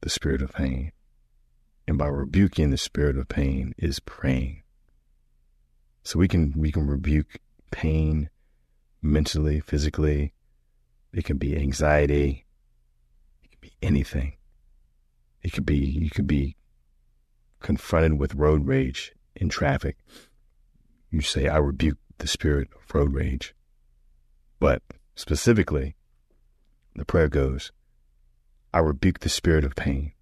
the 0.00 0.10
spirit 0.10 0.42
of 0.42 0.52
pain. 0.52 0.92
And 1.88 1.98
by 1.98 2.06
rebuking 2.06 2.70
the 2.70 2.78
spirit 2.78 3.16
of 3.16 3.28
pain 3.28 3.74
is 3.78 4.00
praying. 4.00 4.62
So 6.02 6.18
we 6.18 6.28
can 6.28 6.52
we 6.56 6.72
can 6.72 6.86
rebuke 6.86 7.38
pain 7.70 8.30
mentally, 9.02 9.60
physically. 9.60 10.32
It 11.12 11.24
can 11.24 11.38
be 11.38 11.56
anxiety. 11.56 12.46
It 13.44 13.50
can 13.50 13.58
be 13.60 13.72
anything. 13.82 14.34
It 15.42 15.52
could 15.52 15.66
be 15.66 15.78
you 15.78 16.10
could 16.10 16.26
be 16.26 16.56
confronted 17.66 18.18
with 18.18 18.34
road 18.34 18.66
rage 18.66 19.12
in 19.34 19.48
traffic. 19.48 19.96
You 21.10 21.20
say, 21.20 21.48
I 21.48 21.58
rebuke 21.58 21.98
the 22.18 22.28
spirit 22.28 22.68
of 22.74 22.94
road 22.94 23.12
rage. 23.12 23.54
But 24.58 24.82
Specifically, 25.16 25.96
the 26.94 27.06
prayer 27.06 27.28
goes, 27.28 27.72
I 28.72 28.80
rebuke 28.80 29.20
the 29.20 29.30
spirit 29.30 29.64
of 29.64 29.74
pain 29.74 30.12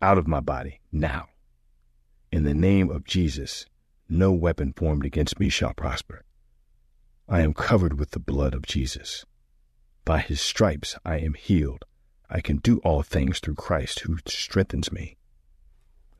out 0.00 0.16
of 0.16 0.26
my 0.26 0.40
body 0.40 0.80
now. 0.90 1.28
In 2.32 2.44
the 2.44 2.54
name 2.54 2.90
of 2.90 3.04
Jesus, 3.04 3.66
no 4.08 4.32
weapon 4.32 4.72
formed 4.72 5.04
against 5.04 5.38
me 5.38 5.50
shall 5.50 5.74
prosper. 5.74 6.24
I 7.28 7.42
am 7.42 7.52
covered 7.52 7.98
with 7.98 8.12
the 8.12 8.18
blood 8.18 8.54
of 8.54 8.64
Jesus. 8.64 9.26
By 10.06 10.20
his 10.20 10.40
stripes 10.40 10.96
I 11.04 11.18
am 11.18 11.34
healed. 11.34 11.84
I 12.30 12.40
can 12.40 12.56
do 12.56 12.78
all 12.78 13.02
things 13.02 13.38
through 13.38 13.56
Christ 13.56 14.00
who 14.00 14.16
strengthens 14.26 14.90
me. 14.90 15.18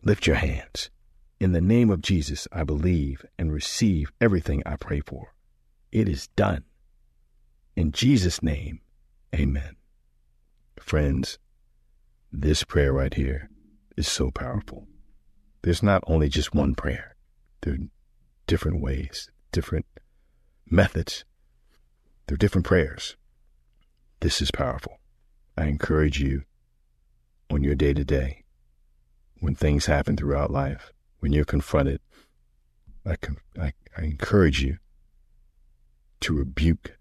Lift 0.03 0.27
your 0.27 0.37
hands. 0.37 0.91
In 1.39 1.53
the 1.53 1.61
name 1.61 1.91
of 1.91 2.01
Jesus, 2.01 2.49
I 2.53 2.65
believe 2.65 3.25
and 3.39 3.53
receive 3.53 4.13
everything 4.21 4.63
I 4.65 4.77
pray 4.77 5.01
for. 5.01 5.35
It 5.93 6.09
is 6.09 6.29
done. 6.29 6.65
In 7.77 7.93
Jesus' 7.93 8.43
name, 8.43 8.81
amen. 9.35 9.77
Friends, 10.79 11.39
this 12.33 12.65
prayer 12.65 12.93
right 12.93 13.13
here 13.13 13.51
is 13.97 14.09
so 14.09 14.31
powerful. 14.31 14.87
There's 15.63 15.83
not 15.83 16.03
only 16.07 16.29
just 16.29 16.55
one 16.55 16.75
prayer, 16.75 17.17
there 17.61 17.75
are 17.75 17.89
different 18.47 18.81
ways, 18.81 19.31
different 19.53 19.87
methods, 20.71 21.25
there 22.27 22.35
are 22.35 22.39
different 22.39 22.67
prayers. 22.67 23.17
This 24.21 24.41
is 24.41 24.51
powerful. 24.51 24.99
I 25.57 25.67
encourage 25.67 26.21
you 26.21 26.45
on 27.51 27.63
your 27.63 27.75
day 27.75 27.93
to 27.93 28.05
day, 28.05 28.45
when 29.41 29.55
things 29.55 29.87
happen 29.87 30.17
throughout 30.17 30.51
life, 30.51 30.93
when 31.19 31.33
you're 31.33 31.45
confronted, 31.45 32.01
I, 33.05 33.17
I, 33.59 33.73
I 33.97 34.03
encourage 34.03 34.63
you 34.63 34.79
to 36.21 36.35
rebuke 36.35 36.97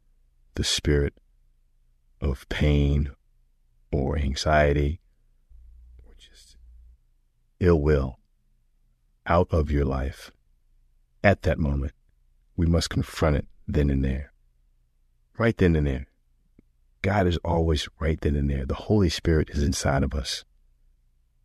the 0.56 0.64
spirit 0.64 1.14
of 2.22 2.48
pain 2.50 3.12
or 3.92 4.18
anxiety 4.18 5.02
or 6.04 6.14
just 6.18 6.58
ill 7.60 7.82
will 7.82 8.20
out 9.26 9.48
of 9.52 9.70
your 9.70 9.86
life 9.86 10.32
at 11.24 11.44
that 11.44 11.60
moment. 11.60 11.94
We 12.56 12.66
must 12.66 12.90
confront 12.90 13.36
it 13.36 13.48
then 13.68 13.90
and 13.90 14.04
there. 14.04 14.34
Right 15.38 15.58
then 15.58 15.76
and 15.76 15.88
there. 15.88 16.08
God 17.02 17.28
is 17.28 17.38
always 17.38 17.88
right 18.00 18.20
then 18.20 18.36
and 18.36 18.50
there. 18.50 18.66
The 18.66 18.74
Holy 18.74 19.10
Spirit 19.10 19.50
is 19.52 19.64
inside 19.64 20.04
of 20.04 20.14
us. 20.14 20.44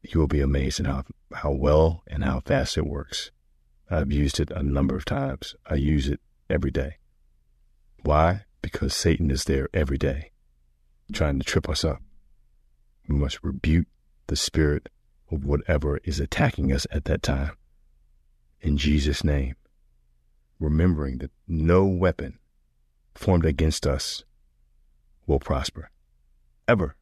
You 0.04 0.20
will 0.20 0.26
be 0.26 0.40
amazed 0.40 0.80
at 0.80 0.86
how, 0.86 1.04
how 1.32 1.50
well 1.52 2.02
and 2.06 2.22
how 2.24 2.40
fast 2.40 2.76
it 2.76 2.86
works. 2.86 3.30
I've 3.90 4.12
used 4.12 4.38
it 4.38 4.50
a 4.50 4.62
number 4.62 4.96
of 4.96 5.04
times. 5.04 5.54
I 5.66 5.74
use 5.76 6.08
it 6.08 6.20
every 6.50 6.70
day. 6.70 6.98
Why? 8.02 8.44
Because 8.60 8.94
Satan 8.94 9.30
is 9.30 9.44
there 9.44 9.68
every 9.72 9.98
day 9.98 10.30
trying 11.12 11.38
to 11.38 11.44
trip 11.44 11.68
us 11.68 11.84
up. 11.84 12.02
We 13.08 13.16
must 13.16 13.42
rebuke 13.42 13.86
the 14.26 14.36
spirit 14.36 14.88
of 15.30 15.44
whatever 15.44 15.98
is 16.04 16.20
attacking 16.20 16.72
us 16.72 16.86
at 16.90 17.04
that 17.04 17.22
time. 17.22 17.52
In 18.60 18.76
Jesus' 18.76 19.24
name, 19.24 19.56
remembering 20.58 21.18
that 21.18 21.30
no 21.46 21.84
weapon 21.84 22.38
formed 23.14 23.44
against 23.44 23.86
us 23.86 24.24
will 25.26 25.40
prosper. 25.40 25.90
Ever. 26.66 26.96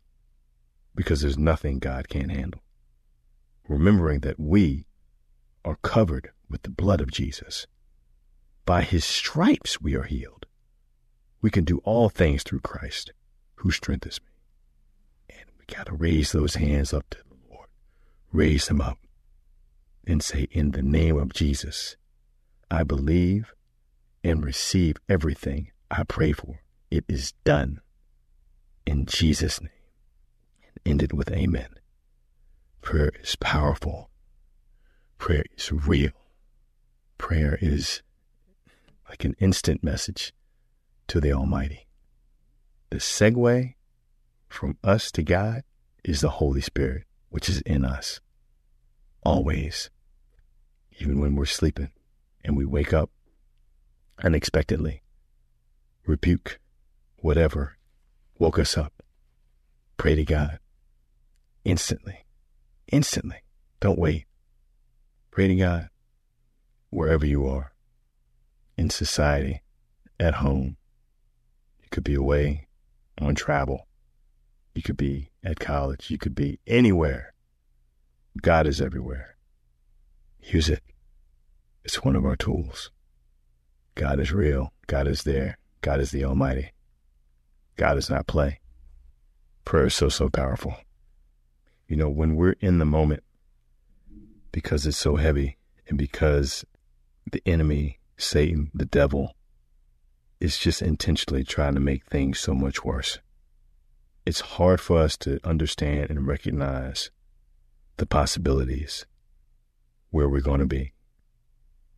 Because 0.94 1.23
there's 1.23 1.38
nothing 1.38 1.78
God 1.78 2.09
can't 2.09 2.30
handle. 2.30 2.61
Remembering 3.69 4.21
that 4.21 4.40
we 4.40 4.87
are 5.64 5.76
covered 5.76 6.31
with 6.49 6.62
the 6.62 6.71
blood 6.71 7.00
of 7.00 7.11
Jesus. 7.11 7.66
By 8.64 8.83
his 8.83 9.04
stripes 9.04 9.81
we 9.81 9.95
are 9.95 10.04
healed. 10.04 10.47
We 11.40 11.50
can 11.50 11.64
do 11.64 11.78
all 11.78 12.09
things 12.09 12.42
through 12.42 12.61
Christ 12.61 13.12
who 13.57 13.71
strengthens 13.71 14.20
me. 14.20 15.37
And 15.37 15.51
we 15.59 15.64
got 15.75 15.87
to 15.87 15.94
raise 15.94 16.33
those 16.33 16.57
hands 16.57 16.92
up 16.92 17.09
to 17.11 17.18
the 17.18 17.55
Lord. 17.55 17.68
Raise 18.33 18.68
them 18.68 18.81
up 18.81 18.98
and 20.07 20.22
say, 20.22 20.48
In 20.51 20.72
the 20.72 20.83
name 20.83 21.16
of 21.16 21.33
Jesus, 21.33 21.96
I 22.70 22.85
believe 22.85 23.53
and 24.25 24.44
receive 24.44 24.96
everything 25.09 25.70
I 25.90 26.05
pray 26.05 26.33
for. 26.33 26.61
It 26.90 27.05
is 27.09 27.33
done 27.44 27.81
in 28.87 29.07
Jesus' 29.07 29.61
name. 29.61 29.70
And 30.64 30.81
end 30.85 31.03
it 31.03 31.12
with 31.12 31.31
amen. 31.31 31.68
Prayer 32.83 33.12
is 33.23 33.37
powerful. 33.37 34.11
Prayer 35.16 35.45
is 35.57 35.73
real. 35.73 36.11
Prayer 37.16 37.57
is 37.61 38.03
like 39.09 39.25
an 39.25 39.35
instant 39.38 39.83
message 39.83 40.35
to 41.07 41.21
the 41.21 41.33
Almighty. 41.33 41.87
The 42.90 42.99
segue 42.99 43.75
from 44.49 44.77
us 44.83 45.11
to 45.12 45.23
God 45.23 45.62
is 46.05 46.21
the 46.21 46.29
Holy 46.29 46.61
Spirit, 46.61 47.05
which 47.31 47.49
is 47.49 47.61
in 47.62 47.85
us 47.85 48.21
always, 49.23 49.88
even 50.99 51.21
when 51.21 51.37
we're 51.37 51.47
sleeping 51.47 51.92
and 52.45 52.57
we 52.57 52.64
wake 52.64 52.92
up 52.92 53.11
unexpectedly. 54.23 55.03
Rebuke 56.05 56.59
whatever 57.18 57.79
woke 58.38 58.59
us 58.59 58.77
up. 58.77 59.03
Pray 59.97 60.16
to 60.16 60.25
God 60.25 60.59
instantly, 61.64 62.21
instantly. 62.92 63.38
Don't 63.81 63.98
wait. 63.98 64.26
Pray 65.33 65.48
to 65.48 65.57
God 65.57 65.88
wherever 66.90 67.26
you 67.26 67.46
are 67.48 67.72
in 68.76 68.90
society, 68.90 69.62
at 70.20 70.35
home. 70.35 70.76
You 71.83 71.88
could 71.90 72.05
be 72.05 72.14
away 72.14 72.68
on 73.20 73.35
travel. 73.35 73.87
You 74.74 74.83
could 74.83 74.96
be 74.96 75.31
at 75.44 75.59
college. 75.59 76.11
You 76.11 76.18
could 76.18 76.35
be 76.35 76.61
anywhere. 76.66 77.35
God 78.40 78.66
is 78.66 78.81
everywhere. 78.81 79.37
Use 80.40 80.68
it. 80.68 80.83
It's 81.85 82.05
one 82.05 82.16
of 82.16 82.24
our 82.24 82.37
tools. 82.37 82.90
God 83.94 84.20
is 84.20 84.33
real. 84.33 84.72
God 84.87 85.07
is 85.07 85.24
there. 85.24 85.59
God 85.81 86.00
is 86.00 86.11
the 86.11 86.24
Almighty. 86.24 86.72
God 87.76 87.98
is 87.98 88.09
not 88.09 88.26
play. 88.26 88.61
Prayer 89.64 89.87
is 89.87 89.94
so, 89.94 90.09
so 90.09 90.28
powerful. 90.28 90.74
You 91.92 91.98
know, 91.98 92.09
when 92.09 92.37
we're 92.37 92.57
in 92.59 92.78
the 92.78 92.87
moment, 92.87 93.22
because 94.50 94.87
it's 94.87 94.96
so 94.96 95.16
heavy 95.16 95.59
and 95.87 95.98
because 95.98 96.64
the 97.31 97.42
enemy, 97.44 97.98
Satan, 98.16 98.70
the 98.72 98.87
devil, 98.87 99.37
is 100.40 100.57
just 100.57 100.81
intentionally 100.81 101.44
trying 101.44 101.74
to 101.74 101.81
make 101.81 102.07
things 102.07 102.40
so 102.40 102.55
much 102.55 102.83
worse. 102.83 103.18
It's 104.24 104.40
hard 104.40 104.81
for 104.81 104.96
us 105.00 105.18
to 105.18 105.38
understand 105.44 106.09
and 106.09 106.26
recognize 106.26 107.11
the 107.98 108.07
possibilities 108.07 109.05
where 110.09 110.31
we're 110.31 110.40
going 110.40 110.61
to 110.61 110.66
be, 110.66 110.94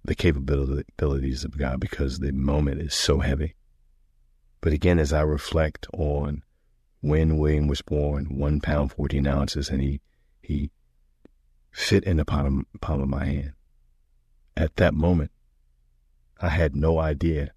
the 0.04 0.16
capabilities 0.16 1.44
of 1.44 1.57
God, 1.57 1.78
because 1.78 2.18
the 2.18 2.33
moment 2.33 2.80
is 2.80 2.94
so 2.94 3.20
heavy. 3.20 3.54
But 4.61 4.72
again, 4.72 4.98
as 4.98 5.12
I 5.12 5.20
reflect 5.20 5.87
on 5.96 6.42
when 7.04 7.36
William 7.36 7.66
was 7.66 7.82
born, 7.82 8.38
one 8.38 8.62
pound, 8.62 8.90
14 8.92 9.26
ounces, 9.26 9.68
and 9.68 9.82
he, 9.82 10.00
he 10.40 10.70
fit 11.70 12.02
in 12.04 12.16
the 12.16 12.24
palm, 12.24 12.66
palm 12.80 13.02
of 13.02 13.08
my 13.10 13.26
hand. 13.26 13.52
At 14.56 14.76
that 14.76 14.94
moment, 14.94 15.30
I 16.40 16.48
had 16.48 16.74
no 16.74 16.98
idea 16.98 17.52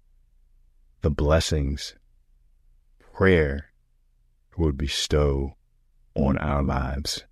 the 1.00 1.08
blessings 1.08 1.94
prayer 3.00 3.70
would 4.58 4.76
bestow 4.76 5.54
on 6.14 6.36
our 6.36 6.62
lives 6.62 7.24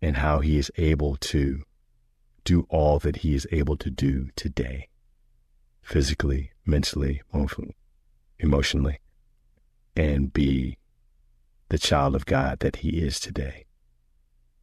and 0.00 0.18
how 0.18 0.38
he 0.38 0.56
is 0.56 0.70
able 0.76 1.16
to 1.16 1.64
do 2.44 2.64
all 2.70 3.00
that 3.00 3.16
he 3.16 3.34
is 3.34 3.48
able 3.50 3.76
to 3.78 3.90
do 3.90 4.28
today 4.36 4.88
physically, 5.82 6.52
mentally, 6.64 7.22
emotionally, 8.38 9.00
and 9.96 10.32
be 10.32 10.76
the 11.70 11.78
child 11.78 12.14
of 12.14 12.26
God 12.26 12.58
that 12.60 12.76
he 12.76 13.00
is 13.00 13.18
today. 13.18 13.64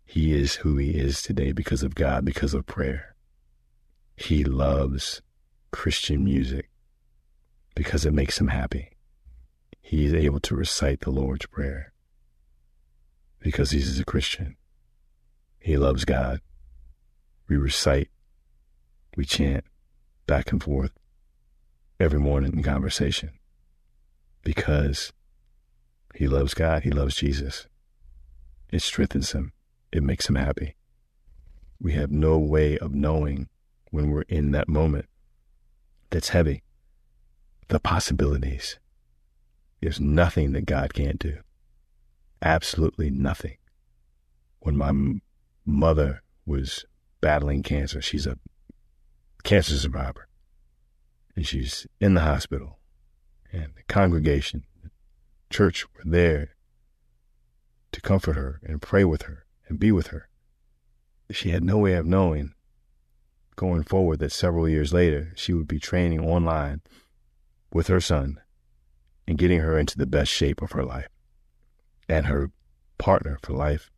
He 0.06 0.34
is 0.34 0.56
who 0.56 0.78
he 0.78 0.92
is 0.92 1.22
today 1.22 1.54
because 1.54 1.82
of 1.82 1.96
God, 1.96 2.24
because 2.24 2.54
of 2.54 2.66
prayer. 2.66 3.16
He 4.16 4.44
loves 4.44 5.22
Christian 5.72 6.24
music 6.24 6.70
because 7.76 8.06
it 8.06 8.14
makes 8.14 8.40
him 8.40 8.50
happy. 8.50 8.92
He 9.82 10.06
is 10.06 10.14
able 10.14 10.42
to 10.42 10.56
recite 10.56 11.02
the 11.02 11.12
Lord's 11.12 11.46
Prayer 11.46 11.94
because 13.40 13.72
he's 13.72 14.00
a 14.00 14.06
Christian. 14.06 14.58
He 15.60 15.78
loves 15.78 16.04
God. 16.04 16.42
We 17.48 17.56
recite, 17.56 18.10
we 19.16 19.24
chant 19.24 19.64
back 20.26 20.52
and 20.52 20.62
forth 20.62 20.92
every 22.02 22.20
morning 22.20 22.54
in 22.54 22.64
conversation 22.64 23.32
because 24.44 25.14
he 26.18 26.28
loves 26.28 26.54
God, 26.54 26.84
he 26.84 26.92
loves 26.92 27.16
Jesus. 27.16 27.68
It 28.72 28.82
strengthens 28.82 29.34
him, 29.34 29.54
it 29.92 30.04
makes 30.04 30.28
him 30.28 30.36
happy. 30.36 30.76
We 31.80 31.94
have 31.94 32.12
no 32.12 32.38
way 32.40 32.78
of 32.80 32.94
knowing 32.94 33.50
when 33.92 34.10
we're 34.10 34.24
in 34.24 34.52
that 34.52 34.68
moment 34.68 35.06
that's 36.10 36.30
heavy 36.30 36.64
the 37.68 37.80
possibilities 37.80 38.80
There's 39.82 40.00
nothing 40.00 40.54
that 40.54 40.66
God 40.66 40.94
can't 40.94 41.20
do. 41.20 41.38
Absolutely 42.42 43.10
nothing. 43.12 43.58
When 44.60 44.76
my 44.76 44.90
m- 44.90 45.22
mother 45.66 46.24
was 46.46 46.86
battling 47.22 47.62
cancer, 47.62 48.02
she's 48.02 48.26
a 48.26 48.40
cancer 49.44 49.76
survivor, 49.76 50.28
and 51.36 51.46
she's 51.46 51.86
in 52.00 52.16
the 52.16 52.22
hospital, 52.22 52.80
and 53.52 53.74
the 53.76 53.84
congregation, 53.84 54.66
church 55.50 55.86
were 55.94 56.04
there 56.06 56.56
to 57.92 58.02
comfort 58.02 58.36
her 58.36 58.60
and 58.64 58.82
pray 58.82 59.04
with 59.04 59.24
her 59.24 59.46
and 59.68 59.80
be 59.80 59.92
with 59.92 60.08
her. 60.08 60.30
She 61.32 61.50
had 61.50 61.64
no 61.64 61.78
way 61.78 61.94
of 61.94 62.06
knowing 62.06 62.54
going 63.56 63.84
forward 63.84 64.20
that 64.20 64.32
several 64.32 64.70
years 64.70 64.94
later 64.94 65.34
she 65.36 65.52
would 65.52 65.68
be 65.68 65.80
training 65.80 66.20
online 66.20 66.82
with 67.74 67.88
her 67.88 68.00
son 68.00 68.40
and 69.28 69.38
getting 69.38 69.60
her 69.60 69.78
into 69.78 69.98
the 69.98 70.06
best 70.06 70.32
shape 70.32 70.62
of 70.62 70.72
her 70.72 70.84
life. 70.84 71.10
And 72.08 72.28
her 72.28 72.52
partner 72.98 73.38
for 73.44 73.54
life, 73.54 73.92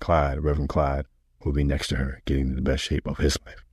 Clyde, 0.00 0.42
Reverend 0.42 0.68
Clyde, 0.68 1.06
will 1.44 1.52
be 1.52 1.64
next 1.64 1.88
to 1.88 1.96
her, 1.96 2.20
getting 2.26 2.54
the 2.54 2.62
best 2.62 2.84
shape 2.84 3.06
of 3.06 3.18
his 3.18 3.38
life. 3.46 3.64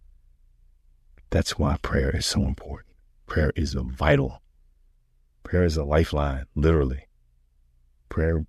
That's 1.30 1.60
why 1.60 1.78
prayer 1.82 2.16
is 2.16 2.26
so 2.26 2.44
important. 2.44 2.96
Prayer 3.28 3.52
is 3.56 3.74
vital. 3.74 4.42
Prayer 5.44 5.64
is 5.64 5.76
a 5.76 5.84
lifeline, 5.84 6.46
literally. 6.56 7.05
Prayer 8.10 8.46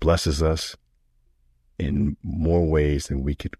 blesses 0.00 0.42
us 0.42 0.76
in 1.78 2.16
more 2.22 2.66
ways 2.66 3.06
than 3.06 3.22
we 3.22 3.34
could 3.34 3.54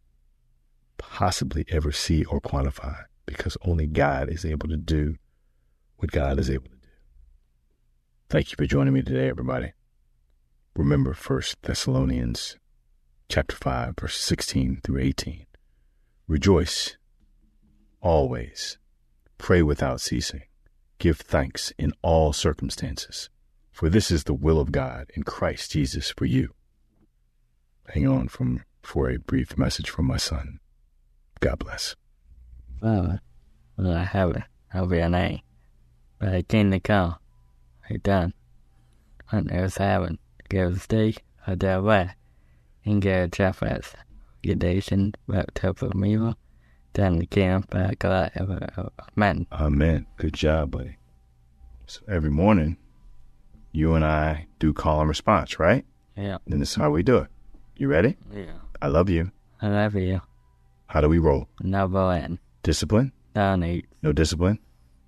possibly 0.96 1.64
ever 1.68 1.92
see 1.92 2.24
or 2.24 2.40
quantify 2.40 3.04
because 3.26 3.56
only 3.62 3.86
God 3.86 4.28
is 4.28 4.44
able 4.44 4.68
to 4.68 4.76
do 4.76 5.16
what 5.96 6.10
God 6.10 6.38
is 6.38 6.50
able 6.50 6.64
to 6.64 6.70
do. 6.70 6.88
Thank 8.28 8.50
you 8.50 8.56
for 8.56 8.66
joining 8.66 8.94
me 8.94 9.02
today, 9.02 9.28
everybody. 9.28 9.72
Remember 10.76 11.14
1 11.14 11.42
Thessalonians 11.62 12.56
chapter 13.28 13.56
5, 13.56 13.94
verse 13.98 14.16
16 14.18 14.80
through 14.82 15.00
18. 15.00 15.46
Rejoice 16.26 16.96
always, 18.00 18.78
pray 19.38 19.62
without 19.62 20.00
ceasing, 20.00 20.42
give 20.98 21.18
thanks 21.18 21.72
in 21.78 21.92
all 22.02 22.32
circumstances, 22.32 23.28
for 23.78 23.88
this 23.88 24.10
is 24.10 24.24
the 24.24 24.34
will 24.34 24.58
of 24.58 24.72
God 24.72 25.08
in 25.14 25.22
Christ 25.22 25.70
Jesus 25.70 26.10
for 26.10 26.24
you. 26.24 26.52
Hang 27.86 28.08
on 28.08 28.26
from, 28.26 28.64
for 28.82 29.08
a 29.08 29.20
brief 29.20 29.56
message 29.56 29.88
from 29.88 30.06
my 30.06 30.16
son. 30.16 30.58
God 31.38 31.60
bless. 31.60 31.94
Father, 32.80 33.20
will 33.76 33.94
I 33.94 34.02
have 34.02 34.30
it? 34.30 34.42
I'll 34.74 34.88
be 34.88 34.98
an 34.98 35.14
A. 35.14 35.44
But 36.18 36.34
I 36.34 36.42
came 36.42 36.72
to 36.72 36.80
come. 36.80 37.14
I 37.88 37.98
done. 37.98 38.34
Hunt 39.26 39.46
there's 39.46 39.76
heaven. 39.76 40.18
Give 40.48 40.82
steak, 40.82 41.22
a 41.46 41.54
their 41.54 41.80
way. 41.80 42.10
And 42.84 43.00
get 43.00 43.26
a 43.26 43.28
chafas. 43.28 43.94
Gedation, 44.42 45.14
baptism 45.28 46.02
of 46.02 46.04
evil. 46.04 46.34
Then 46.94 47.20
the 47.20 47.26
camp 47.26 47.70
back 47.70 48.02
alive. 48.02 48.32
Amen. 49.16 49.46
Amen. 49.52 50.06
Good 50.16 50.34
job, 50.34 50.72
buddy. 50.72 50.96
So 51.86 52.00
every 52.08 52.30
morning, 52.30 52.76
you 53.72 53.94
and 53.94 54.04
I 54.04 54.46
do 54.58 54.72
call 54.72 55.00
and 55.00 55.08
response, 55.08 55.58
right? 55.58 55.84
Yeah. 56.16 56.38
Then 56.46 56.58
this 56.60 56.70
is 56.70 56.76
how 56.76 56.90
we 56.90 57.02
do 57.02 57.18
it. 57.18 57.28
You 57.76 57.88
ready? 57.88 58.16
Yeah. 58.34 58.52
I 58.82 58.88
love 58.88 59.08
you. 59.08 59.30
I 59.62 59.68
love 59.68 59.94
you. 59.94 60.20
How 60.86 61.00
do 61.00 61.08
we 61.08 61.18
roll? 61.18 61.48
No 61.62 61.86
bullying. 61.88 62.38
Discipline? 62.62 63.12
No 63.36 63.56
need. 63.56 63.86
No 64.02 64.12
discipline? 64.12 64.58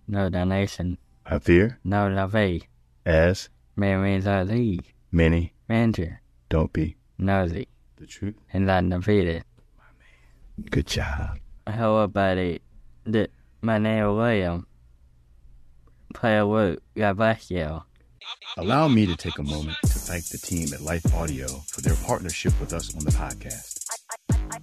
No 0.07 0.29
donation. 0.29 0.99
Have 1.25 1.42
fear? 1.44 1.79
No 1.85 2.09
lovey. 2.09 2.68
As 3.07 3.49
Man 3.77 4.03
means 4.03 4.27
I 4.27 4.42
lead. 4.42 4.85
many 5.11 5.55
Manager. 5.68 6.20
don't 6.49 6.73
be 6.73 6.96
Nosy. 7.18 7.68
the 7.96 8.07
truth. 8.07 8.35
And 8.53 8.66
not 8.66 8.88
defeated. 8.88 9.44
My 9.79 9.85
man. 9.99 10.68
Good 10.70 10.87
job. 10.87 11.38
Hello, 11.66 12.07
buddy. 12.09 12.61
The, 13.05 13.29
my 13.62 13.79
name 13.79 14.05
is 14.05 14.16
William. 14.16 14.66
Play 16.14 16.38
a 16.38 16.46
word. 16.46 16.81
God 16.96 17.16
bless 17.16 17.51
you. 17.51 17.83
Allow 18.57 18.88
me 18.88 19.07
to 19.07 19.16
take 19.16 19.38
a 19.38 19.43
moment 19.43 19.77
to 19.83 19.99
thank 19.99 20.27
the 20.29 20.38
team 20.38 20.73
at 20.75 20.81
Life 20.81 21.14
Audio 21.14 21.47
for 21.69 21.81
their 21.81 21.97
partnership 22.05 22.53
with 22.61 22.73
us 22.73 22.95
on 22.97 23.05
the 23.05 23.11
podcast. 23.11 23.85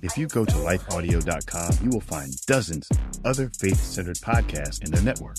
If 0.02 0.18
you 0.18 0.28
go 0.28 0.46
to 0.46 0.54
lifeaudio.com, 0.54 1.84
you 1.84 1.90
will 1.90 2.02
find 2.02 2.34
dozens 2.46 2.88
of 2.92 3.26
other 3.26 3.50
faith 3.60 3.80
centered 3.80 4.18
podcasts 4.18 4.84
in 4.84 4.92
their 4.92 5.02
network. 5.02 5.38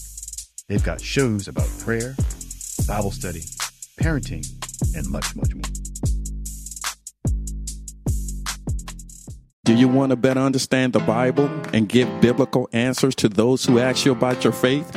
They've 0.68 0.82
got 0.82 1.00
shows 1.00 1.48
about 1.48 1.68
prayer, 1.78 2.14
Bible 2.86 3.10
study, 3.10 3.42
parenting, 4.00 4.46
and 4.96 5.08
much, 5.10 5.36
much 5.36 5.54
more. 5.54 5.62
Do 9.64 9.74
you 9.74 9.88
want 9.88 10.10
to 10.10 10.16
better 10.16 10.40
understand 10.40 10.94
the 10.94 11.00
Bible 11.00 11.50
and 11.74 11.88
give 11.88 12.08
biblical 12.22 12.68
answers 12.72 13.14
to 13.16 13.28
those 13.28 13.64
who 13.64 13.78
ask 13.78 14.06
you 14.06 14.12
about 14.12 14.42
your 14.42 14.52
faith? 14.54 14.96